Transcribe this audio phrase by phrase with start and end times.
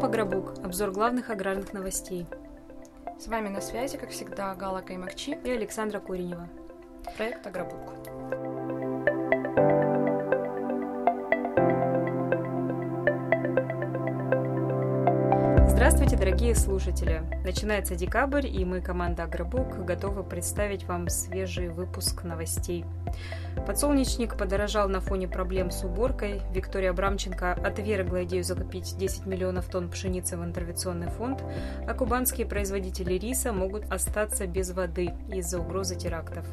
[0.00, 0.54] Топ Агробук.
[0.64, 2.26] Обзор главных аграрных новостей.
[3.18, 6.48] С вами на связи, как всегда, Гала Каймакчи и Александра Куренева.
[7.18, 8.39] Проект Агробук.
[15.80, 17.22] Здравствуйте, дорогие слушатели!
[17.42, 22.84] Начинается декабрь, и мы, команда Агробук, готовы представить вам свежий выпуск новостей.
[23.66, 26.42] Подсолнечник подорожал на фоне проблем с уборкой.
[26.52, 31.42] Виктория Абрамченко отвергла идею закупить 10 миллионов тонн пшеницы в интервенционный фонд,
[31.88, 36.44] а кубанские производители риса могут остаться без воды из-за угрозы терактов.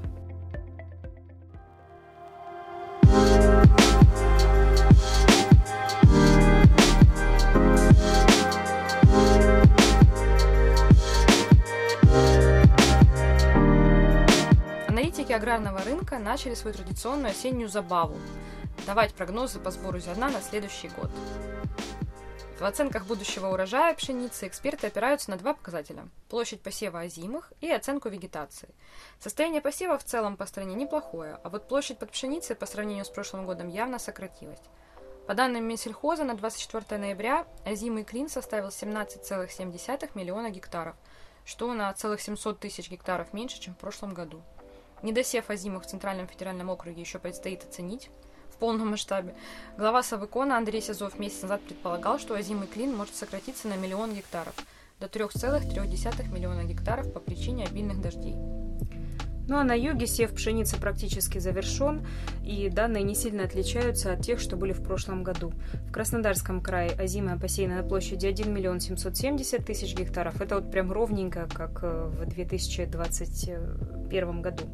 [15.34, 18.17] Аграрного рынка начали свою традиционную осеннюю забаву–
[18.86, 21.09] давать прогнозы по сбору зерна на следующий год.
[22.59, 28.09] В оценках будущего урожая пшеницы эксперты опираются на два показателя– площадь посева озимых и оценку
[28.09, 28.69] вегетации.
[29.19, 33.09] Состояние посева в целом по стране неплохое, а вот площадь под пшеницей по сравнению с
[33.09, 34.62] прошлым годом явно сократилась.
[35.28, 40.95] По данным Минсельхоза, на 24 ноября озимый клин составил 17,7 миллиона гектаров,
[41.45, 44.41] что на целых 700 тысяч гектаров меньше, чем в прошлом году–
[45.03, 48.09] Недосев озимых в Центральном федеральном округе еще предстоит оценить
[48.50, 49.36] в полном масштабе.
[49.78, 54.56] Глава Совыкона Андрей Сизов месяц назад предполагал, что озимый клин может сократиться на миллион гектаров
[55.00, 58.36] до 3,3 миллиона гектаров по причине обильных дождей.
[59.48, 62.06] Ну а на юге сев пшеницы практически завершен,
[62.44, 65.53] и данные не сильно отличаются от тех, что были в прошлом году.
[65.88, 70.42] В Краснодарском крае озимая посеяна на площади 1 миллион 770 тысяч гектаров.
[70.42, 74.66] Это вот прям ровненько, как э, в 2021 году.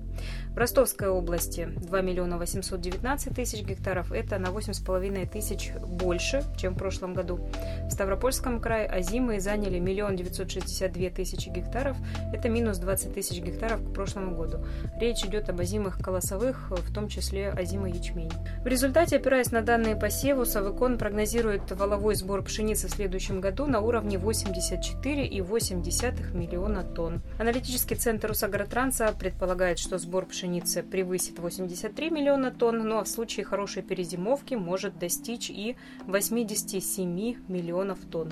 [0.54, 4.12] В Ростовской области 2 миллиона 819 тысяч гектаров.
[4.12, 7.48] Это на 8,5 тысяч больше, чем в прошлом году.
[7.88, 11.96] В Ставропольском крае озимые заняли миллион 962 тысячи гектаров.
[12.34, 14.63] Это минус 20 тысяч гектаров к прошлому году.
[15.00, 18.32] Речь идет об озимых колосовых, в том числе озимый ячмень.
[18.64, 23.82] В результате, опираясь на данные посеву, Савыкон прогнозирует воловой сбор пшеницы в следующем году на
[23.82, 27.22] уровне 84,8 миллиона тонн.
[27.40, 33.08] Аналитический центр Русагротранса предполагает, что сбор пшеницы превысит 83 миллиона тонн, но ну а в
[33.08, 38.32] случае хорошей перезимовки может достичь и 87 миллионов тонн.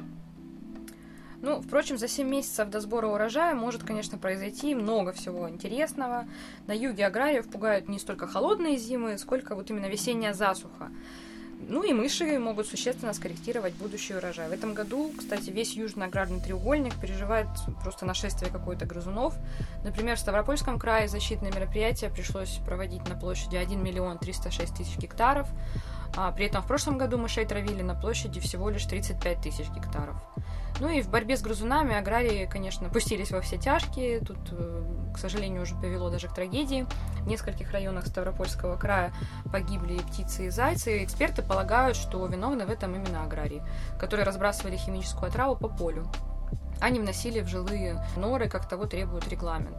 [1.41, 6.28] Ну, впрочем, за 7 месяцев до сбора урожая может, конечно, произойти много всего интересного.
[6.68, 10.91] На юге аграриев пугают не столько холодные зимы, сколько вот именно весенняя засуха.
[11.68, 14.50] Ну и мыши могут существенно скорректировать будущий урожай.
[14.50, 17.47] В этом году, кстати, весь южный аграрный треугольник переживает
[17.84, 19.35] просто нашествие какой-то грызунов.
[19.84, 25.47] Например, в Ставропольском крае защитные мероприятия пришлось проводить на площади 1 миллион 306 тысяч гектаров,
[26.16, 30.16] а при этом в прошлом году мышей травили на площади всего лишь 35 тысяч гектаров.
[30.79, 34.19] Ну и в борьбе с грызунами аграрии, конечно, пустились во все тяжкие.
[34.19, 34.83] Тут, э,
[35.13, 36.88] к сожалению, уже повело даже к трагедии.
[37.19, 39.13] В нескольких районах Ставропольского края
[39.51, 41.03] погибли и птицы, и зайцы.
[41.03, 43.61] Эксперты полагают, что виновны в этом именно аграрии,
[43.99, 46.07] которые разбрасывали химическую отраву по полю.
[46.79, 49.78] Они вносили в жилые норы, как того требует регламент.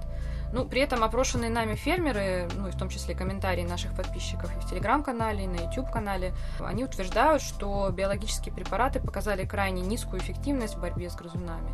[0.52, 4.60] Ну, при этом опрошенные нами фермеры, ну, и в том числе комментарии наших подписчиков и
[4.60, 10.80] в Телеграм-канале, и на YouTube-канале, они утверждают, что биологические препараты показали крайне низкую эффективность в
[10.80, 11.70] борьбе с грызунами.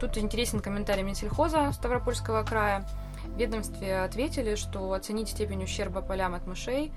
[0.00, 2.84] Тут интересен комментарий Минсельхоза Ставропольского края.
[3.24, 6.92] В ведомстве ответили, что оценить степень ущерба полям от мышей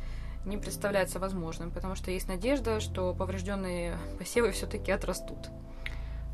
[0.46, 5.50] не представляется возможным, потому что есть надежда, что поврежденные посевы все-таки отрастут.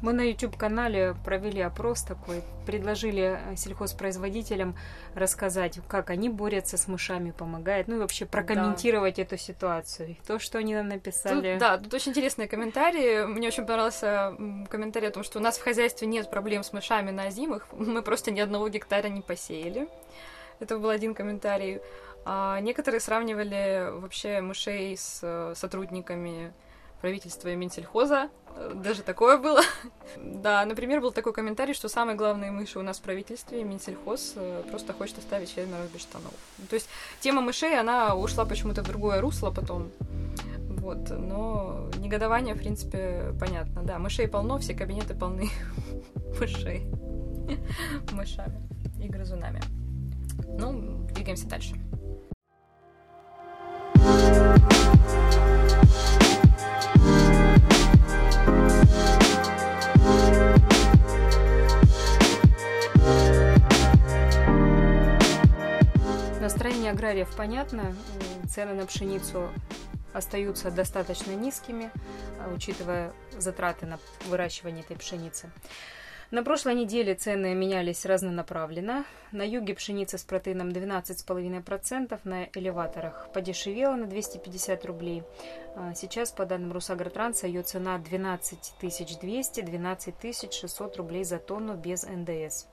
[0.01, 4.75] Мы на YouTube-канале провели опрос такой, предложили э, сельхозпроизводителям
[5.15, 9.23] рассказать, как они борются с мышами, помогают, ну и вообще прокомментировать да.
[9.23, 10.15] эту ситуацию.
[10.27, 11.53] То, что они нам написали.
[11.53, 13.25] Тут, да, тут очень интересные комментарии.
[13.25, 14.35] Мне очень понравился
[14.69, 18.03] комментарий о том, что у нас в хозяйстве нет проблем с мышами на зимах, мы
[18.03, 19.87] просто ни одного гектара не посеяли.
[20.59, 21.81] Это был один комментарий.
[22.25, 26.51] А некоторые сравнивали вообще мышей с э, сотрудниками
[27.01, 28.29] правительства и Минсельхоза.
[28.73, 29.61] Даже такое было.
[30.17, 34.63] да, например, был такой комментарий, что самые главные мыши у нас в правительстве, Минсельхоз э,
[34.69, 36.33] просто хочет оставить фермеров без штанов.
[36.69, 36.89] То есть
[37.19, 39.91] тема мышей, она ушла почему-то в другое русло потом.
[40.79, 43.83] Вот, но негодование, в принципе, понятно.
[43.83, 45.49] Да, мышей полно, все кабинеты полны
[46.39, 46.87] мышей.
[48.11, 48.67] Мышами
[49.01, 49.61] и грызунами.
[50.47, 51.75] Ну, двигаемся дальше.
[66.57, 67.95] Настроение аграриев понятно.
[68.49, 69.51] Цены на пшеницу
[70.11, 71.91] остаются достаточно низкими,
[72.51, 75.51] учитывая затраты на выращивание этой пшеницы.
[76.29, 79.05] На прошлой неделе цены менялись разнонаправленно.
[79.31, 85.23] На юге пшеница с протеином 12,5%, на элеваторах подешевела на 250 рублей.
[85.75, 88.73] А сейчас, по данным Русагротранса, ее цена 12
[89.21, 92.65] 200, 12 600 рублей за тонну без НДС.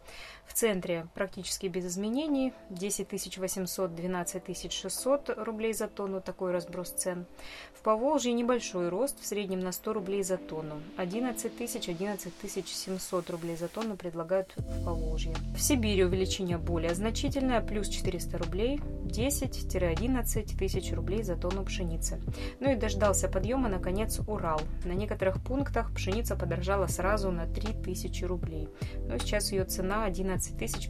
[0.46, 7.26] В центре практически без изменений 10 800, 12 600 рублей за тонну, такой разброс цен.
[7.75, 10.81] В Поволжье небольшой рост, в среднем на 100 рублей за тонну.
[10.96, 12.32] 11 тысяч, 11
[12.67, 15.35] 700 рублей за тонну предлагают в Поволжье.
[15.56, 22.20] В Сибири увеличение более значительное, плюс 400 рублей, 10-11 тысяч рублей за тонну пшеницы.
[22.61, 24.61] Ну и дождался подъема, наконец, Урал.
[24.85, 28.69] На некоторых пунктах пшеница подорожала сразу на 3000 рублей.
[29.08, 30.34] Но сейчас ее цена 11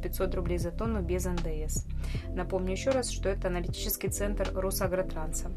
[0.02, 1.87] 500 рублей за тонну без НДС.
[2.29, 5.50] Напомню еще раз, что это аналитический центр Росагротранса.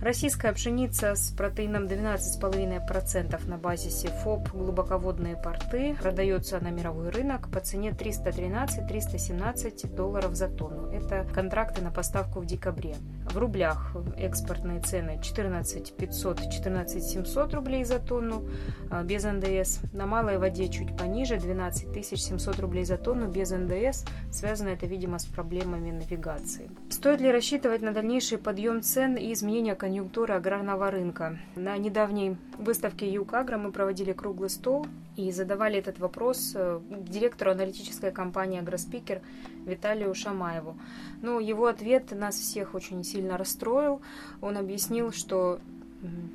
[0.00, 7.60] Российская пшеница с протеином 12,5% на базисе ФОП глубоководные порты продается на мировой рынок по
[7.60, 10.90] цене 313-317 долларов за тонну.
[10.90, 12.96] Это контракты на поставку в декабре.
[13.30, 18.48] В рублях экспортные цены 14 500, 14 700 рублей за тонну
[18.90, 19.80] а, без НДС.
[19.92, 24.06] На малой воде чуть пониже 12 700 рублей за тонну без НДС.
[24.32, 26.70] Связано это, видимо, с проблемами навигации.
[26.88, 29.89] Стоит ли рассчитывать на дальнейший подъем цен и изменения конъюнктуры
[30.36, 31.38] аграрного рынка?
[31.56, 38.12] На недавней выставке ЮКАГРА мы проводили круглый стол и задавали этот вопрос э, директору аналитической
[38.12, 39.20] компании «Агроспикер»
[39.66, 40.76] Виталию Шамаеву.
[41.22, 44.00] Но его ответ нас всех очень сильно расстроил.
[44.40, 45.60] Он объяснил, что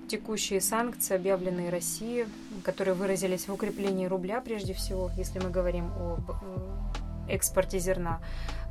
[0.08, 2.28] текущие санкции, объявленные России,
[2.64, 6.16] которые выразились в укреплении рубля прежде всего, если мы говорим э,
[7.28, 8.20] экспорте зерна,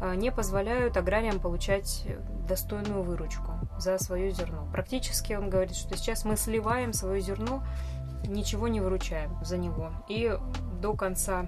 [0.01, 2.07] э, не позволяют аграриям получать
[2.49, 4.69] достойную выручку за свое зерно.
[4.73, 7.63] Практически он говорит, что сейчас мы сливаем свое зерно,
[8.27, 9.91] ничего не выручаем за него.
[10.09, 10.37] И
[10.81, 11.47] до конца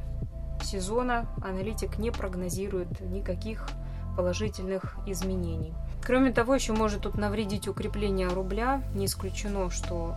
[0.62, 3.68] сезона аналитик не прогнозирует никаких
[4.16, 5.74] положительных изменений.
[6.02, 8.82] Кроме того, еще может тут навредить укрепление рубля.
[8.94, 10.14] Не исключено, что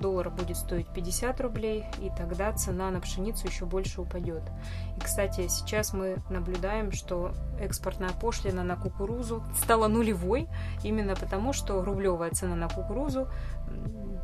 [0.00, 4.42] доллар будет стоить 50 рублей, и тогда цена на пшеницу еще больше упадет.
[4.96, 10.48] И, кстати, сейчас мы наблюдаем, что экспортная пошлина на кукурузу стала нулевой,
[10.82, 13.28] именно потому, что рублевая цена на кукурузу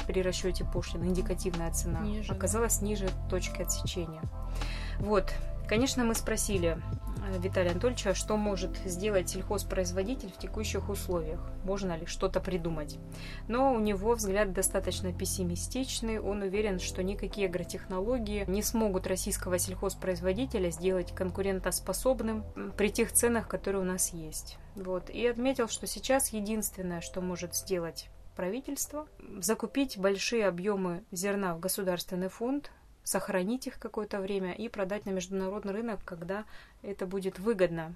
[0.06, 2.86] при расчете пошлины, индикативная цена, ниже, оказалась да.
[2.86, 4.22] ниже точки отсечения.
[4.98, 5.32] Вот,
[5.68, 11.40] конечно, мы спросили э, Виталия Анатольевича, что может сделать сельхозпроизводитель в текущих условиях.
[11.64, 12.98] Можно ли что-то придумать?
[13.48, 16.18] Но у него взгляд достаточно пессимистичный.
[16.18, 22.44] Он уверен, что никакие агротехнологии не смогут российского сельхозпроизводителя сделать конкурентоспособным
[22.76, 24.58] при тех ценах, которые у нас есть.
[24.76, 25.10] Вот.
[25.10, 29.06] И отметил, что сейчас единственное, что может сделать правительство,
[29.38, 32.70] закупить большие объемы зерна в государственный фонд,
[33.04, 36.44] сохранить их какое-то время и продать на международный рынок, когда
[36.82, 37.94] это будет выгодно,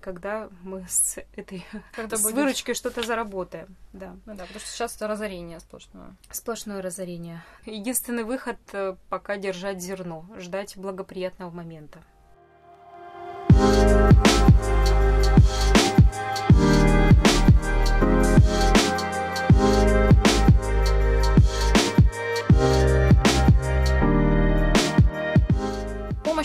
[0.00, 2.34] когда мы с этой когда с будет...
[2.34, 3.76] выручкой что-то заработаем.
[3.92, 4.16] Да.
[4.26, 6.16] Ну да, потому что сейчас это разорение сплошное.
[6.30, 7.42] Сплошное разорение.
[7.64, 12.02] Единственный выход э, пока держать зерно, ждать благоприятного момента.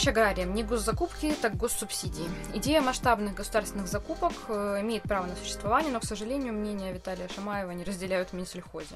[0.02, 0.56] Помощь аграриям.
[0.56, 2.28] Не госзакупки, так госсубсидии.
[2.56, 7.70] Идея масштабных государственных закупок э, имеет право на существование, но, к сожалению, мнение Виталия Шамаева
[7.70, 8.96] не разделяют в Минсельхозе.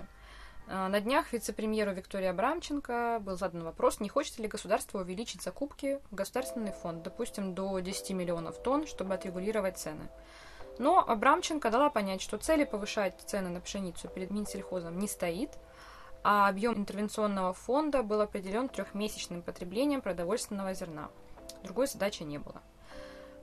[0.67, 5.99] Э, на днях вице-премьеру Виктории Абрамченко был задан вопрос, не хочет ли государство увеличить закупки
[6.09, 10.09] в государственный фонд, допустим, до 10 миллионов тонн, чтобы отрегулировать цены.
[10.79, 15.51] Но Абрамченко дала понять, что цели повышать цены на пшеницу перед Минсельхозом не стоит–
[16.27, 21.09] а объем интервенционного фонда был определен трехмесячным потреблением продовольственного зерна.
[21.63, 22.63] Другой задачи не было.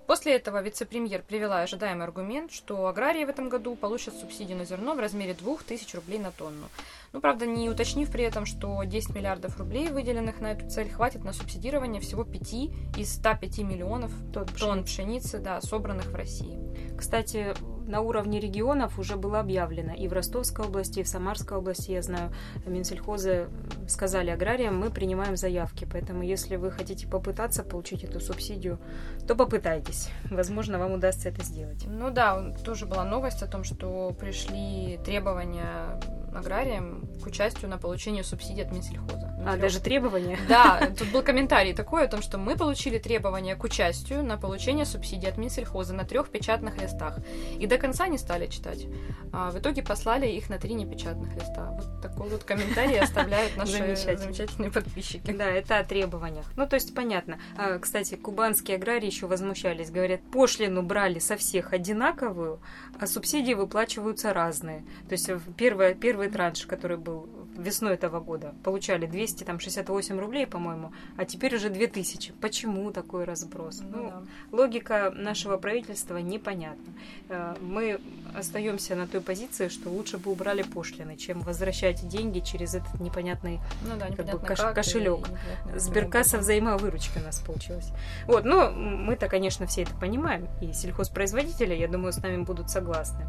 [0.08, 4.94] После этого вице-премьер привела ожидаемый аргумент, что аграрии в этом году получат субсидию на зерно
[4.94, 6.68] в размере 2000 рублей на тонну.
[7.12, 11.24] Ну, правда, не уточнив при этом, что 10 миллиардов рублей, выделенных на эту цель, хватит
[11.24, 12.54] на субсидирование всего 5
[12.96, 16.58] из 105 миллионов тонн, тонн пшеницы, да, собранных в России.
[16.96, 17.54] Кстати,
[17.86, 19.92] на уровне регионов уже было объявлено.
[19.92, 22.32] И в Ростовской области, и в Самарской области, я знаю,
[22.64, 23.48] Минсельхозы
[23.88, 25.86] сказали аграриям, мы принимаем заявки.
[25.90, 28.78] Поэтому, если вы хотите попытаться получить эту субсидию,
[29.26, 30.08] то попытайтесь.
[30.30, 31.84] Возможно, вам удастся это сделать.
[31.86, 36.00] Ну да, тоже была новость о том, что пришли требования
[36.34, 39.31] аграриям к участию на получение субсидий от Минсельхоза.
[39.44, 40.38] А, даже требования?
[40.48, 44.84] Да, тут был комментарий такой о том, что мы получили требования к участию на получение
[44.84, 47.18] субсидий от Минсельхоза на трех печатных листах.
[47.58, 48.86] И до конца не стали читать.
[49.32, 51.70] А в итоге послали их на три непечатных листа.
[51.72, 55.32] Вот такой вот комментарий оставляют наши замечательные подписчики.
[55.32, 56.46] Да, это о требованиях.
[56.56, 57.38] Ну, то есть, понятно.
[57.56, 59.90] А, кстати, кубанские аграрии еще возмущались.
[59.90, 62.60] Говорят, пошлину брали со всех одинаковую,
[63.00, 64.84] а субсидии выплачиваются разные.
[65.08, 71.24] То есть, первый, первый транш, который был весной этого года получали 268 рублей, по-моему, а
[71.24, 72.32] теперь уже 2000.
[72.40, 73.80] Почему такой разброс?
[73.80, 74.22] Ну, ну да.
[74.56, 76.92] логика нашего правительства непонятна.
[77.28, 78.00] Э, мы
[78.34, 83.60] остаемся на той позиции, что лучше бы убрали пошлины, чем возвращать деньги через этот непонятный
[83.86, 85.28] ну, да, как бы, кош- как кошелек.
[85.76, 87.92] Сберкасса взаимовыручка у нас получилась.
[88.26, 93.26] Вот, ну, мы-то, конечно, все это понимаем, и сельхозпроизводители, я думаю, с нами будут согласны.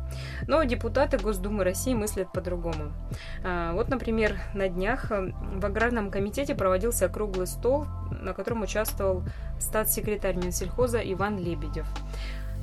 [0.48, 2.94] Но депутаты Госдумы России мыслят по-другому.
[3.44, 7.88] Э, вот, например, Например, на днях э, в Аграрном комитете проводился круглый стол,
[8.22, 9.24] на котором участвовал
[9.60, 11.88] статс-секретарь Минсельхоза Иван Лебедев.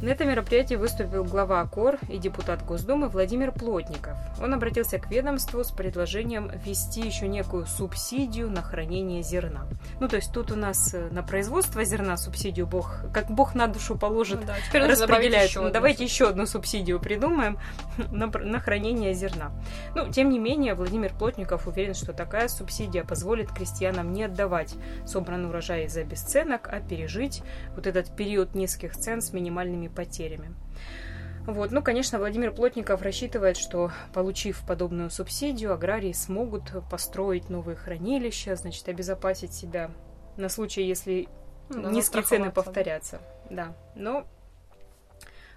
[0.03, 4.17] На этом мероприятии выступил глава КОР и депутат Госдумы Владимир Плотников.
[4.41, 9.67] Он обратился к ведомству с предложением ввести еще некую субсидию на хранение зерна.
[10.01, 13.67] Ну, то есть тут у нас э, на производство зерна субсидию Бог, как Бог на
[13.67, 15.51] душу положит, ну, да, теперь распределяет.
[15.51, 17.59] Еще ну, давайте еще одну субсидию придумаем
[18.11, 19.53] на, на хранение зерна.
[19.95, 25.51] Ну, тем не менее, Владимир Плотников уверен, что такая субсидия позволит крестьянам не отдавать собранный
[25.51, 27.43] урожай за бесценок, а пережить
[27.75, 30.55] вот этот период низких цен с минимальными потерями.
[31.47, 31.73] Вот.
[31.73, 38.89] Ну, конечно, Владимир Плотников рассчитывает, что, получив подобную субсидию, аграрии смогут построить новые хранилища, значит,
[38.89, 39.91] обезопасить себя
[40.37, 41.29] на случай, если
[41.71, 43.21] ну, низкие цены повторятся.
[43.49, 43.75] Да.
[43.95, 44.27] Но,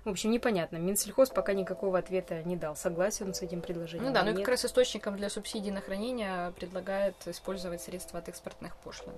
[0.05, 0.77] в общем, непонятно.
[0.77, 2.75] Минсельхоз пока никакого ответа не дал.
[2.75, 4.07] Согласен он с этим предложением?
[4.07, 8.29] Ну да, ну и как раз источником для субсидий на хранение предлагает использовать средства от
[8.29, 9.13] экспортных пошлин.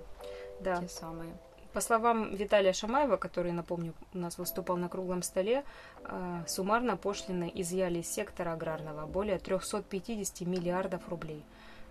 [0.60, 0.78] Да.
[0.78, 1.34] Те самые.
[1.76, 5.66] По словам Виталия Шамаева, который, напомню, у нас выступал на круглом столе,
[6.06, 11.44] э, суммарно пошлины изъяли из сектора аграрного более 350 миллиардов рублей.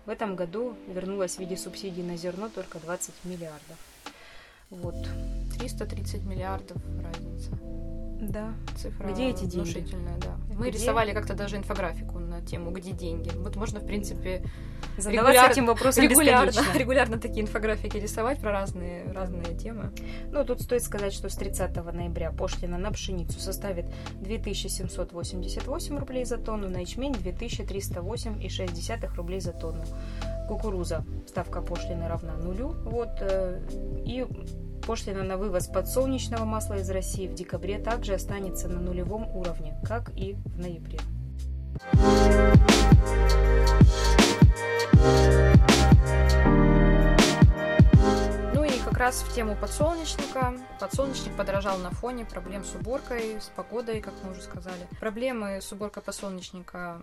[0.07, 3.77] В этом году вернулось в виде субсидий на зерно только 20 миллиардов.
[4.71, 4.95] Вот.
[5.59, 7.51] 330 миллиардов разница.
[8.21, 8.55] Да.
[8.75, 9.85] Цифра где эти деньги?
[10.19, 10.35] да.
[10.49, 10.79] Мы где?
[10.79, 13.31] рисовали как-то даже инфографику на тему «Где деньги?».
[13.35, 14.43] Вот можно, в принципе,
[14.97, 15.51] задаваться регуляр...
[15.51, 19.91] этим вопросом регулярно, регулярно такие инфографики рисовать про разные, разные темы.
[20.31, 23.85] Ну, тут стоит сказать, что с 30 ноября пошлина на пшеницу составит
[24.21, 29.83] 2788 рублей за тонну, на ячмень 2308,6 рублей за тонну.
[30.47, 32.75] Кукуруза, ставка пошлины равна нулю.
[32.85, 33.61] Вот, э,
[34.05, 34.27] и
[34.85, 40.11] Пошлина на вывоз подсолнечного масла из России в декабре также останется на нулевом уровне, как
[40.15, 40.99] и в ноябре.
[48.53, 50.53] Ну и как раз в тему подсолнечника.
[50.79, 54.87] Подсолнечник подорожал на фоне проблем с уборкой, с погодой, как мы уже сказали.
[54.99, 57.01] Проблемы с уборкой подсолнечника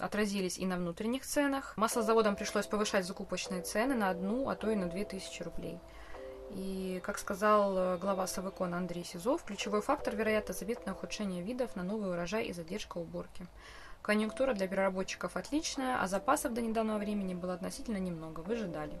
[0.00, 1.76] отразились и на внутренних ценах.
[1.76, 5.78] Маслозаводам пришлось повышать закупочные цены на одну, а то и на две тысячи рублей.
[6.50, 11.82] И, как сказал э, глава Савыкона Андрей Сизов, ключевой фактор, вероятно, заметное ухудшение видов на
[11.82, 13.46] новый урожай и задержка уборки.
[14.06, 19.00] Конъюнктура для переработчиков отличная, а запасов до недавнего времени было относительно немного, выжидали.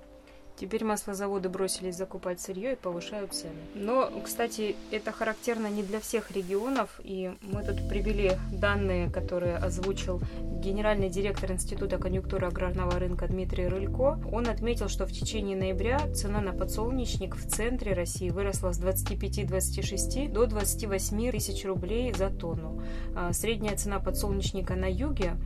[0.58, 3.52] Теперь маслозаводы бросились закупать сырье и повышают цены.
[3.74, 10.20] Но, кстати, это характерно не для всех регионов, и мы тут привели данные, которые озвучил
[10.40, 14.18] генеральный директор Института конъюнктуры аграрного рынка Дмитрий Рылько.
[14.32, 20.32] Он отметил, что в течение ноября цена на подсолнечник в центре России выросла с 25-26
[20.32, 22.82] до 28 тысяч рублей за тонну.
[23.14, 25.36] А средняя цена подсолнечника на юге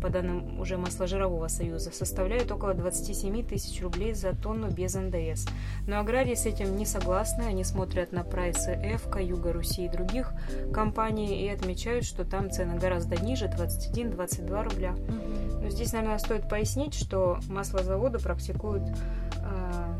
[0.00, 5.46] по данным уже масложирового союза, составляют около 27 тысяч рублей за тонну без НДС.
[5.86, 10.32] Но аграрии с этим не согласны, они смотрят на прайсы ЭФКО, Юга Руси и других
[10.72, 14.94] компаний и отмечают, что там цены гораздо ниже, 21-22 рубля.
[15.60, 18.84] Но здесь, наверное, стоит пояснить, что маслозаводы практикуют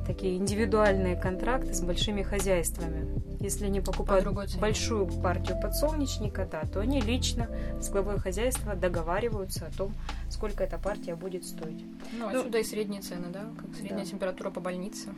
[0.06, 3.20] такие индивидуальные контракты с большими хозяйствами.
[3.40, 4.26] Если они покупают
[4.58, 7.48] большую партию подсолнечника, да, то они лично
[7.80, 9.92] с главой хозяйства договариваются о том,
[10.30, 11.84] сколько эта партия будет стоить.
[12.12, 14.10] Ну, ну отсюда ну, и средние цены, да, как средняя да.
[14.10, 15.10] температура по больнице.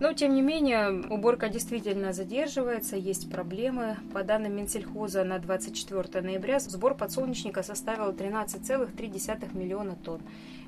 [0.00, 3.96] Но, тем не менее, уборка действительно задерживается, есть проблемы.
[4.12, 10.20] По данным Минсельхоза на 24 ноября сбор подсолнечника составил 13,3 миллиона тонн.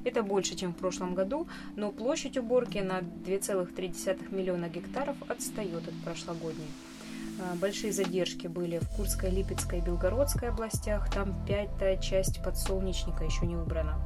[0.04, 5.94] Это больше, чем в прошлом году, но площадь уборки на 2,3 миллиона гектаров отстает от
[6.04, 6.68] прошлогодней.
[7.40, 11.12] А, большие задержки были в Курской, Липецкой и Белгородской областях.
[11.12, 13.96] Там пятая часть подсолнечника еще не убрана.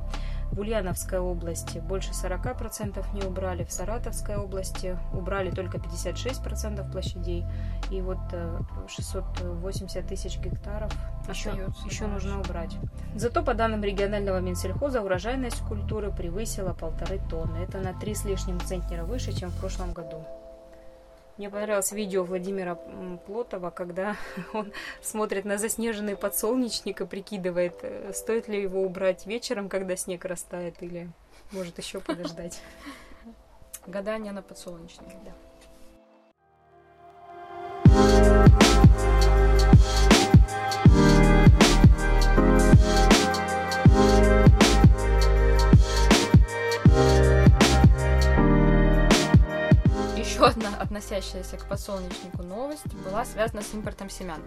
[0.54, 7.44] В Ульяновской области больше 40% не убрали, в Саратовской области убрали только 56% площадей,
[7.90, 8.18] и вот
[8.86, 10.92] 680 тысяч гектаров
[11.28, 11.50] еще,
[11.86, 12.76] еще нужно убрать.
[13.16, 17.56] Зато по данным регионального Минсельхоза урожайность культуры превысила полторы тонны.
[17.56, 20.24] Это на три с лишним центнера выше, чем в прошлом году.
[21.36, 22.76] Мне понравилось видео Владимира
[23.26, 24.16] Плотова, когда
[24.52, 24.72] он
[25.02, 30.80] смотрит на заснеженный подсолнечник и прикидывает, э, стоит ли его убрать вечером, когда снег растает,
[30.80, 31.10] или
[31.50, 32.60] может еще подождать.
[33.86, 35.32] Гадание на подсолнечнике, да.
[51.04, 54.42] Относящаяся к подсолнечнику новость была связана с импортом семян.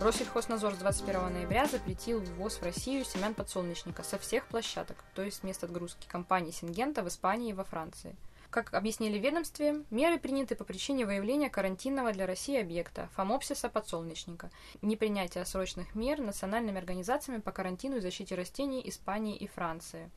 [0.00, 5.44] Россельхознадзор с 21 ноября запретил ввоз в Россию семян подсолнечника со всех площадок, то есть
[5.44, 8.16] мест отгрузки компании Сингента в Испании и во Франции.
[8.48, 14.50] Как объяснили в ведомстве, меры приняты по причине выявления карантинного для России объекта– фомопсиса подсолнечника,
[14.80, 20.08] непринятия срочных мер национальными организациями по карантину и защите растений Испании и Франции.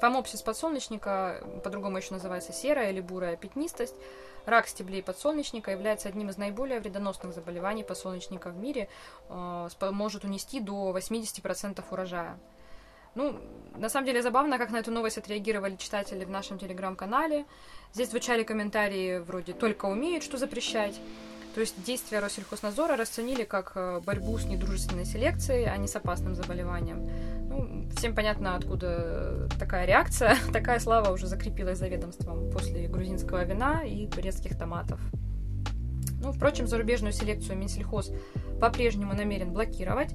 [0.00, 3.96] Фомопсис подсолнечника, по-другому еще называется серая или бурая пятнистость,
[4.48, 8.88] Рак стеблей подсолнечника является одним из наиболее вредоносных заболеваний подсолнечника в мире,
[9.28, 12.38] э, может унести до 80% урожая.
[13.14, 13.38] Ну,
[13.76, 17.44] на самом деле забавно, как на эту новость отреагировали читатели в нашем телеграм-канале.
[17.92, 20.98] Здесь звучали комментарии вроде «только умеют, что запрещать».
[21.54, 26.34] То есть действия Россельхознадзора расценили как э, борьбу с недружественной селекцией, а не с опасным
[26.34, 27.37] заболеванием.
[27.58, 30.36] Ну, всем понятно, откуда такая реакция.
[30.52, 35.00] Такая слава уже закрепилась за ведомством после грузинского вина и турецких томатов.
[36.22, 38.12] Ну, впрочем, зарубежную селекцию Минсельхоз
[38.60, 40.14] по-прежнему намерен блокировать.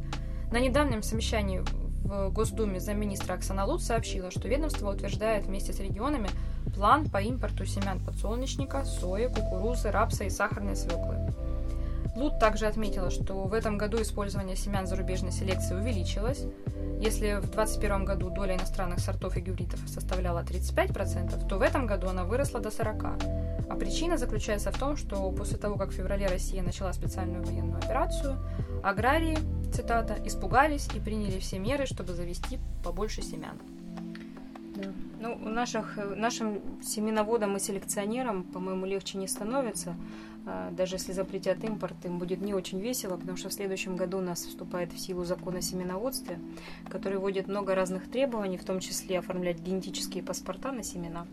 [0.52, 1.64] На недавнем совещании
[2.04, 6.30] в Госдуме замминистра Оксана Лут сообщила, что ведомство утверждает вместе с регионами
[6.74, 11.23] план по импорту семян подсолнечника, сои, кукурузы, рапса и сахарной свеклы.
[12.16, 16.46] Лут также отметила, что в этом году использование семян зарубежной селекции увеличилось.
[17.02, 22.08] Если в 2021 году доля иностранных сортов и гибридов составляла 35%, то в этом году
[22.08, 23.68] она выросла до 40%.
[23.68, 27.80] А причина заключается в том, что после того, как в феврале Россия начала специальную военную
[27.80, 28.38] операцию,
[28.84, 29.38] аграрии,
[29.74, 33.60] цитата, испугались и приняли все меры, чтобы завести побольше семян.
[35.20, 39.96] Ну, наших, нашим семеноводам и селекционерам, по-моему, легче не становится.
[40.46, 44.18] А, даже если запретят импорт, им будет не очень весело, потому что в следующем году
[44.18, 46.40] у нас вступает в силу закон о семеноводстве,
[46.90, 51.26] который вводит много разных требований, в том числе оформлять генетические паспорта на семена.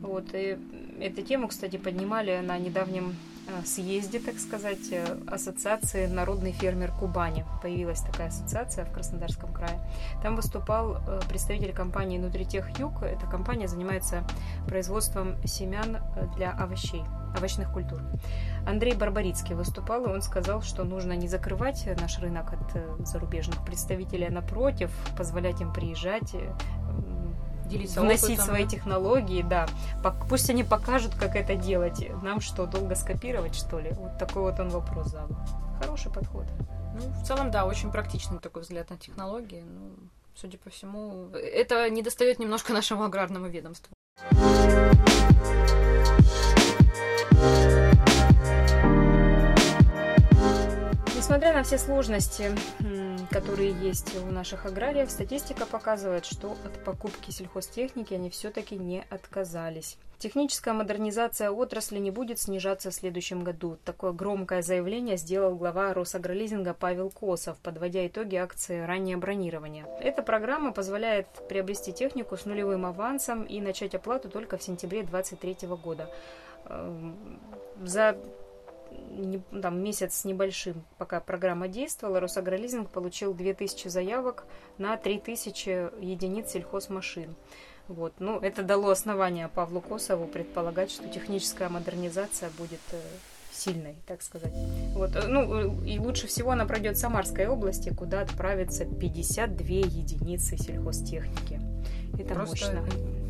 [0.00, 0.58] Вот, и
[1.00, 3.14] эту тему, кстати, поднимали на недавнем
[3.64, 7.44] съезде, так сказать, э, Ассоциации «Народный фермер Кубани».
[7.62, 9.78] Появилась такая ассоциация в Краснодарском крае.
[10.22, 13.02] Там выступал э, представитель компании «Нутритех Юг».
[13.02, 14.24] Эта компания занимается
[14.66, 17.02] производством семян э, для овощей
[17.36, 18.00] овощных культур.
[18.66, 23.64] Андрей Барбарицкий выступал, и он сказал, что нужно не закрывать наш рынок от э, зарубежных
[23.64, 26.52] представителей, а напротив, позволять им приезжать, э,
[27.66, 29.66] делиться вносить опытом, свои технологии, да.
[30.28, 32.06] Пусть они покажут, как это делать.
[32.22, 33.90] Нам что, долго скопировать, что ли?
[33.92, 35.36] Вот такой вот он вопрос задал.
[35.80, 36.46] Хороший подход.
[36.94, 39.64] Ну, в целом, да, очень практичный такой взгляд на технологии.
[39.66, 39.96] Ну,
[40.34, 43.92] судя по всему, это не достает немножко нашему аграрному ведомству.
[51.16, 52.52] Несмотря на все сложности,
[53.30, 59.96] которые есть у наших аграриев, статистика показывает, что от покупки сельхозтехники они все-таки не отказались.
[60.18, 63.76] Техническая модернизация отрасли не будет снижаться в следующем году.
[63.84, 69.86] Такое громкое заявление сделал глава Росагролизинга Павел Косов, подводя итоги акции раннее бронирование.
[70.00, 75.68] Эта программа позволяет приобрести технику с нулевым авансом и начать оплату только в сентябре 2023
[75.76, 76.08] года.
[76.66, 77.38] Эм,
[77.82, 78.16] за
[79.10, 84.44] не, там, месяц с небольшим, пока программа действовала, Росагролизинг получил 2000 заявок
[84.78, 87.34] на 3000 единиц сельхозмашин.
[87.88, 88.14] Вот.
[88.18, 93.00] Ну, это дало основание Павлу Косову предполагать, что техническая модернизация будет э,
[93.52, 94.52] сильной, так сказать.
[94.94, 95.14] Вот.
[95.16, 101.60] Э, ну, и лучше всего она пройдет в Самарской области, куда отправится 52 единицы сельхозтехники.
[102.18, 103.23] Это Просто мощно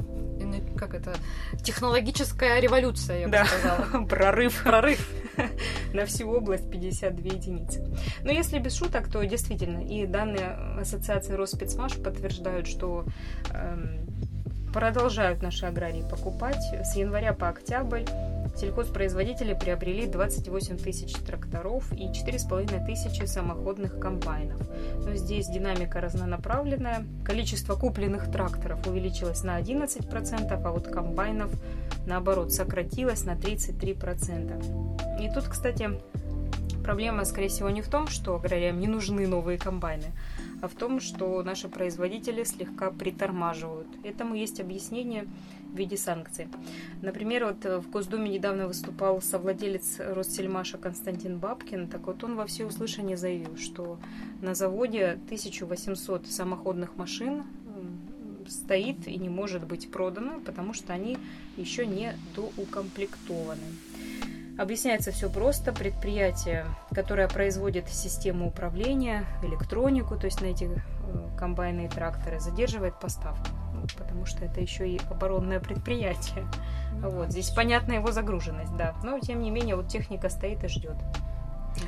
[0.77, 1.15] как это,
[1.63, 3.45] технологическая революция, я бы да.
[3.45, 4.05] сказала.
[4.09, 4.63] Прорыв.
[4.63, 5.09] Прорыв.
[5.93, 7.85] На всю область 52 единицы.
[8.23, 13.05] Но если без шуток, то действительно, и данные Ассоциации Роспецмаш подтверждают, что
[13.51, 14.07] эм,
[14.75, 16.61] продолжают наши аграрии покупать.
[16.83, 18.03] С января по октябрь
[18.57, 24.61] сельхозпроизводители приобрели 28 тысяч тракторов и 4,5 тысячи самоходных комбайнов.
[24.97, 27.07] Но здесь динамика разнонаправленная.
[27.25, 31.53] Количество купленных тракторов увеличилось на 11%, а вот комбайнов,
[32.05, 35.23] наоборот, сократилось на 33%.
[35.23, 35.91] И тут, кстати,
[36.83, 40.13] проблема, скорее всего, не в том, что аграриям не нужны новые комбайны,
[40.65, 43.87] а в том, что наши производители слегка притормаживают.
[44.03, 45.27] Этому есть объяснение
[45.71, 46.49] в виде санкций.
[47.03, 51.89] Например, вот в Госдуме недавно выступал совладелец Ростельмаша Константин Бабкин.
[51.89, 53.99] Так вот он во всеуслышание заявил, что
[54.41, 57.45] на заводе 1800 самоходных машин
[58.49, 61.19] стоит и не может быть продано, потому что они
[61.59, 63.67] еще не доукомплектованы.
[64.59, 65.73] Объясняется все просто.
[65.73, 66.65] Предприятие,
[66.95, 73.49] которое производит систему управления, электронику, то есть на эти э, комбайны и тракторы, задерживает поставку.
[73.75, 76.47] Ну, потому что это еще и оборонное предприятие.
[77.01, 78.95] Ну, вот, здесь понятна его загруженность, да.
[79.03, 80.97] Но, тем не менее, вот техника стоит и ждет.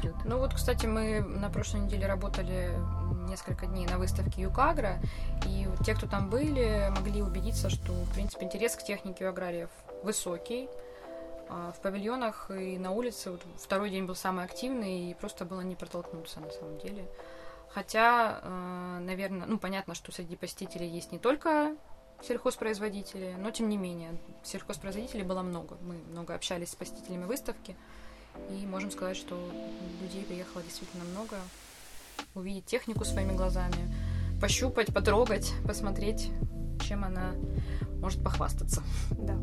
[0.00, 0.16] Идет.
[0.24, 2.70] Ну вот, кстати, мы на прошлой неделе работали
[3.29, 4.98] несколько дней на выставке Юкагра,
[5.46, 9.68] и те, кто там были, могли убедиться, что, в принципе, интерес к технике у аграриев
[10.02, 10.68] высокий,
[11.48, 15.76] в павильонах и на улице вот второй день был самый активный, и просто было не
[15.76, 17.06] протолкнуться на самом деле.
[17.68, 21.76] Хотя, э, наверное, ну понятно, что среди посетителей есть не только
[22.22, 25.76] сельхозпроизводители, но тем не менее, сельхозпроизводителей было много.
[25.82, 27.76] Мы много общались с посетителями выставки,
[28.50, 29.37] и можем сказать, что
[30.00, 31.37] людей приехало действительно много.
[32.35, 33.94] Увидеть технику своими глазами,
[34.40, 36.30] пощупать, потрогать, посмотреть,
[36.80, 37.35] чем она
[38.00, 38.82] может похвастаться.
[39.11, 39.37] Да.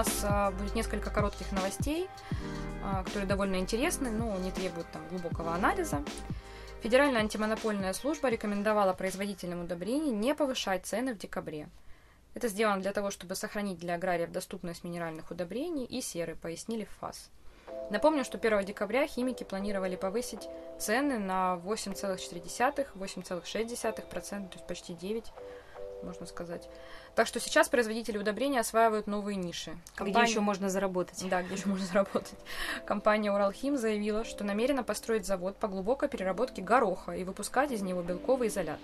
[0.00, 2.08] Нас а, будет несколько коротких новостей,
[2.82, 6.02] а, которые довольно интересны, но не требуют там, глубокого анализа.
[6.82, 11.68] Федеральная антимонопольная служба рекомендовала производителям удобрений не повышать цены в декабре.
[12.32, 16.90] Это сделано для того, чтобы сохранить для аграриев доступность минеральных удобрений и серы, пояснили в
[17.00, 17.28] ФАС.
[17.90, 25.26] Напомню, что 1 декабря химики планировали повысить цены на 8,4-8,6%, то есть почти 9%,
[26.02, 26.68] можно сказать.
[27.14, 29.72] Так что сейчас производители удобрений осваивают новые ниши.
[29.94, 30.22] Компания...
[30.22, 31.24] Где еще можно заработать.
[31.28, 32.38] Да, где еще можно заработать.
[32.86, 38.02] Компания Уралхим заявила, что намерена построить завод по глубокой переработке гороха и выпускать из него
[38.02, 38.80] белковый изолят.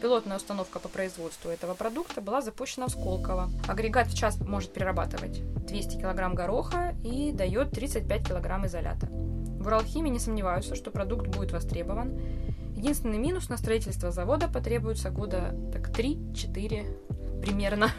[0.00, 3.50] Пилотная установка по производству этого продукта была запущена в Сколково.
[3.66, 9.08] Агрегат в час может перерабатывать 200 кг гороха и дает 35 кг изолята.
[9.10, 12.20] В Уралхиме не сомневаются, что продукт будет востребован.
[12.78, 17.90] Единственный минус на строительство завода потребуется года так 3-4 примерно.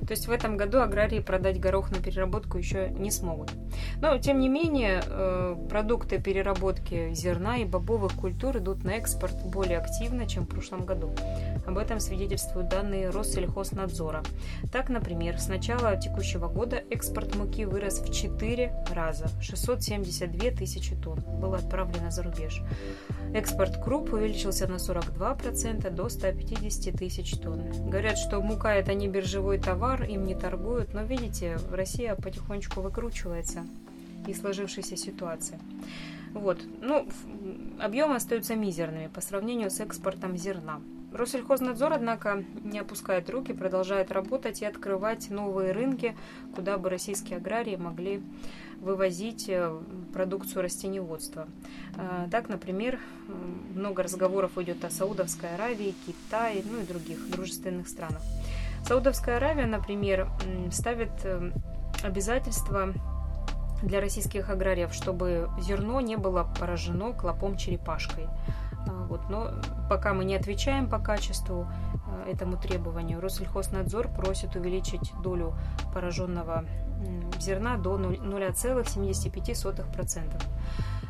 [0.00, 3.52] То есть в этом году аграрии продать горох на переработку еще не смогут.
[4.00, 9.78] Но, тем не менее, э, продукты переработки зерна и бобовых культур идут на экспорт более
[9.78, 11.14] активно, чем в прошлом году.
[11.66, 14.22] Об этом свидетельствуют данные Россельхознадзора.
[14.72, 19.26] Так, например, с начала текущего года экспорт муки вырос в 4 раза.
[19.40, 22.62] 672 тысячи тонн было отправлено за рубеж.
[23.34, 27.70] Экспорт круп увеличился на 42% до 150 тысяч тонн.
[27.88, 33.66] Говорят, что мука это не биржевой товар, им не торгуют, но видите, Россия потихонечку выкручивается
[34.28, 35.58] из сложившейся ситуации.
[36.34, 36.62] Вот.
[36.80, 37.08] Ну,
[37.80, 40.80] объемы остаются мизерными по сравнению с экспортом зерна.
[41.12, 46.16] Россельхознадзор, однако, не опускает руки, продолжает работать и открывать новые рынки,
[46.54, 48.22] куда бы российские аграрии могли
[48.80, 49.76] вывозить э,
[50.12, 51.48] продукцию растениеводства.
[51.96, 53.00] Э, так, например,
[53.74, 58.22] много разговоров идет о Саудовской Аравии, Китае, ну и других дружественных странах.
[58.86, 60.30] Саудовская Аравия, например,
[60.70, 61.50] ставит э,
[62.04, 62.94] обязательства
[63.82, 68.28] для российских аграриев, чтобы зерно не было поражено клопом-черепашкой.
[69.08, 69.50] Вот, но
[69.90, 71.66] пока мы не отвечаем по качеству
[72.28, 75.56] этому требованию, Россельхознадзор просит увеличить долю
[75.92, 76.64] пораженного
[77.40, 80.42] зерна до 0,75%.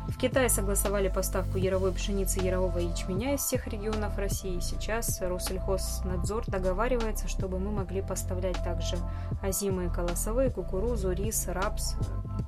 [0.07, 4.59] В Китае согласовали поставку яровой пшеницы ярового ячменя из всех регионов России.
[4.61, 8.95] Сейчас Россельхознадзор договаривается, чтобы мы могли поставлять также
[9.43, 11.95] озимые колосовые, кукурузу, рис, рапс,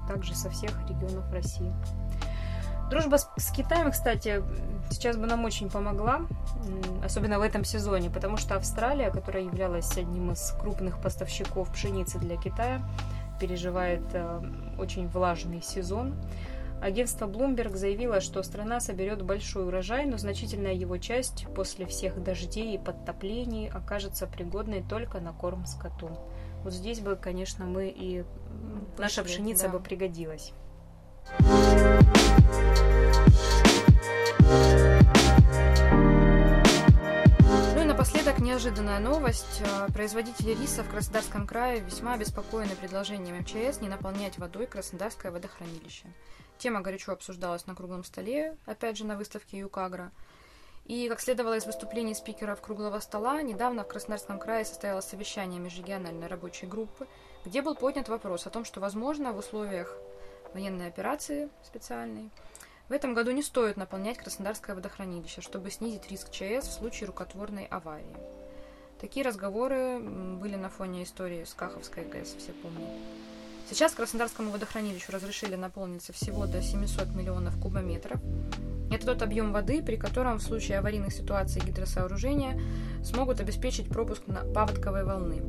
[0.08, 1.72] также со всех регионов России.
[2.90, 4.42] Дружба с, с Китаем, кстати,
[4.90, 6.22] сейчас бы нам очень помогла,
[7.04, 12.38] особенно в этом сезоне, потому что Австралия, которая являлась одним из крупных поставщиков пшеницы для
[12.38, 12.82] Китая,
[13.40, 14.42] переживает э,
[14.80, 16.16] очень влажный сезон.
[16.82, 22.76] Агентство Bloomberg заявило, что страна соберет большой урожай, но значительная его часть после всех дождей
[22.76, 26.10] и подтоплений окажется пригодной только на корм скоту.
[26.64, 28.24] Вот здесь бы, конечно, мы и
[28.98, 29.74] наша пшеница да.
[29.74, 30.54] бы пригодилась.
[38.40, 39.62] Неожиданная новость.
[39.62, 46.06] Э, производители риса в Краснодарском крае весьма обеспокоены предложением МЧС не наполнять водой Краснодарское водохранилище.
[46.58, 50.12] Тема горячо обсуждалась на круглом столе, опять же на выставке Юкагра.
[50.86, 56.28] И, как следовало из выступлений спикеров круглого стола, недавно в Краснодарском крае состоялось совещание межрегиональной
[56.28, 57.08] рабочей группы,
[57.46, 59.96] где был поднят вопрос о том, что, возможно, в условиях
[60.54, 62.32] военной операции специальной
[62.90, 67.66] в этом году не стоит наполнять Краснодарское водохранилище, чтобы снизить риск ЧАЭС в случае рукотворной
[67.66, 68.18] аварии.
[69.00, 72.90] Такие разговоры были на фоне истории с Каховской ГЭС, все помнят.
[73.70, 78.20] Сейчас Краснодарскому водохранилищу разрешили наполниться всего до 700 миллионов кубометров.
[78.92, 82.60] Это тот объем воды, при котором в случае аварийных ситуаций гидросооружения
[83.04, 85.44] смогут обеспечить пропуск на паводковой волны.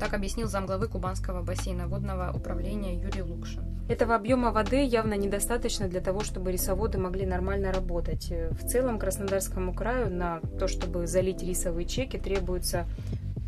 [0.00, 3.71] Так объяснил замглавы Кубанского бассейна водного управления Юрий Лукшин.
[3.88, 8.32] Этого объема воды явно недостаточно для того, чтобы рисоводы могли нормально работать.
[8.50, 12.86] В целом Краснодарскому краю на то, чтобы залить рисовые чеки, требуется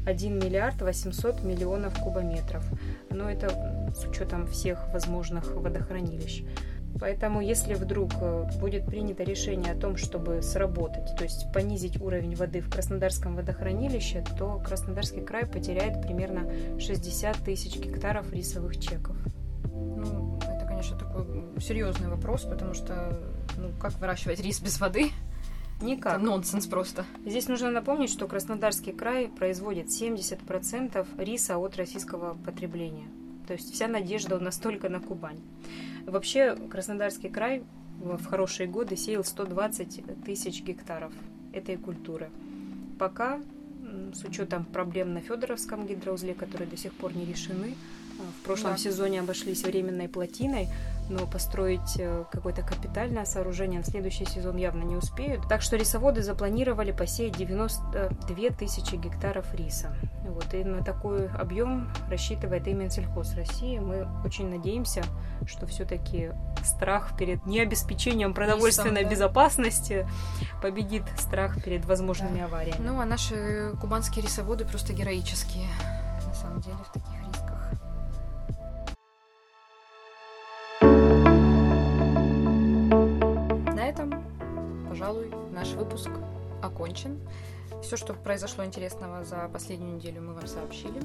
[0.07, 2.64] 1 миллиард 800 миллионов кубометров.
[3.11, 6.44] Но это с учетом всех возможных водохранилищ.
[7.01, 12.37] Поэтому, если вдруг э, будет принято решение о том, чтобы сработать, то есть понизить уровень
[12.37, 19.16] воды в Краснодарском водохранилище, то Краснодарский край потеряет примерно 60 тысяч гектаров рисовых чеков.
[20.85, 23.18] Конечно, такой серьезный вопрос, потому что,
[23.57, 25.11] ну, как выращивать рис без воды?
[25.81, 26.16] Никак.
[26.16, 27.07] Это нонсенс просто.
[27.25, 33.07] Здесь нужно напомнить, что Краснодарский край производит 70% риса от российского потребления.
[33.47, 35.40] То есть вся надежда у нас только на Кубань.
[36.05, 37.62] Вообще Краснодарский край
[37.99, 41.12] в хорошие годы сеял 120 тысяч гектаров
[41.55, 42.29] этой культуры.
[42.99, 43.40] Пока,
[44.12, 47.75] с учетом проблем на Федоровском гидроузле, которые до сих пор не решены,
[48.40, 48.79] в прошлом да.
[48.79, 50.68] сезоне обошлись временной плотиной,
[51.09, 55.46] но построить э, какое-то капитальное сооружение на следующий сезон явно не успеют.
[55.48, 59.94] Так что рисоводы запланировали посеять 92 тысячи гектаров риса.
[60.24, 63.79] Вот, и на такой объем рассчитывает и Минсельхоз России.
[63.79, 65.03] Мы очень надеемся,
[65.46, 66.31] что все-таки
[66.64, 69.11] страх перед необеспечением продовольственной Рисом, да.
[69.11, 70.09] безопасности
[70.62, 72.46] победит страх перед возможными да.
[72.46, 72.81] авариями.
[72.81, 75.68] Ну, а наши кубанские рисоводы просто героические,
[76.27, 77.13] на самом деле, в таких
[86.85, 87.18] окончен.
[87.83, 91.01] Все, что произошло интересного за последнюю неделю, мы вам сообщили.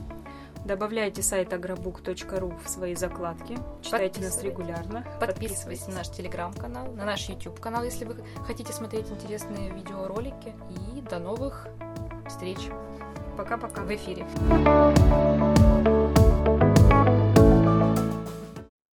[0.66, 3.58] Добавляйте сайт agrobook.ru в свои закладки.
[3.82, 5.06] Читайте нас регулярно.
[5.20, 8.16] Подписывайтесь на наш телеграм-канал, на наш YouTube-канал, если вы
[8.46, 10.54] хотите смотреть интересные видеоролики.
[10.96, 11.68] И до новых
[12.28, 12.60] встреч.
[13.38, 13.84] Пока-пока.
[13.84, 14.26] В эфире.